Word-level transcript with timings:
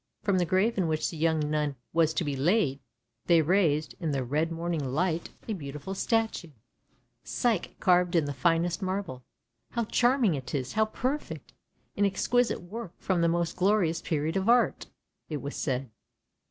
From 0.23 0.39
the 0.39 0.47
grave 0.47 0.79
in 0.79 0.87
which 0.87 1.11
the 1.11 1.15
young 1.17 1.47
nun 1.51 1.75
was 1.93 2.11
to 2.15 2.23
be 2.23 2.35
laid, 2.35 2.79
they 3.27 3.43
raised, 3.43 3.93
in 3.99 4.09
the 4.09 4.23
red 4.23 4.51
morning 4.51 4.83
light, 4.83 5.29
a 5.47 5.53
beautiful 5.53 5.93
statue— 5.93 6.49
Psyche 7.39 7.75
carved 7.79 8.15
in 8.15 8.25
the 8.25 8.33
finest 8.33 8.81
marble." 8.81 9.23
How 9.73 9.83
charming 9.85 10.33
it 10.33 10.55
is! 10.55 10.73
how 10.73 10.85
perfect!— 10.85 11.53
an 11.97 12.05
exquisite 12.05 12.63
work, 12.63 12.93
from 12.97 13.21
the 13.21 13.27
most 13.27 13.55
glorious 13.55 14.01
period 14.01 14.35
of 14.35 14.49
art!" 14.49 14.87
it 15.29 15.37
was 15.39 15.55
said. 15.55 15.91